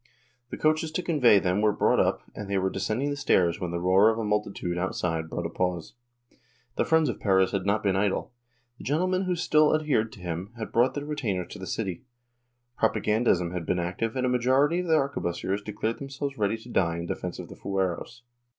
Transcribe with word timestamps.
The 0.49 0.57
coaches 0.57 0.91
to 0.93 1.03
convey 1.03 1.37
them 1.37 1.61
were 1.61 1.71
brought 1.71 1.99
up 1.99 2.23
and 2.33 2.49
they 2.49 2.57
were 2.57 2.71
descending 2.71 3.11
the 3.11 3.15
stairs 3.15 3.59
when 3.59 3.69
the 3.69 3.79
roar 3.79 4.09
of 4.09 4.17
a 4.17 4.23
multitude 4.25 4.75
outside 4.75 5.29
brought 5.29 5.45
a 5.45 5.49
pause. 5.51 5.93
The 6.75 6.85
friends 6.85 7.07
of 7.07 7.19
Perez 7.19 7.51
had 7.51 7.67
not 7.67 7.83
been 7.83 7.95
idle. 7.95 8.33
The 8.79 8.83
gentlemen 8.83 9.25
who 9.25 9.35
still 9.35 9.75
adhered 9.75 10.11
to 10.13 10.19
him 10.19 10.53
had 10.57 10.71
brought 10.71 10.95
their 10.95 11.05
retainers 11.05 11.53
to 11.53 11.59
the 11.59 11.67
city; 11.67 12.01
prop 12.79 12.95
agandism 12.95 13.53
had 13.53 13.63
been 13.67 13.77
active 13.77 14.15
and 14.15 14.25
a 14.25 14.27
majority 14.27 14.79
of 14.79 14.87
the 14.87 14.95
arquebusiers 14.97 15.61
declared 15.63 15.99
themselves 15.99 16.35
ready 16.35 16.57
to 16.57 16.69
die 16.69 16.97
in 16.97 17.05
defence 17.05 17.37
of 17.37 17.49
the 17.49 17.55
fueros. 17.55 18.23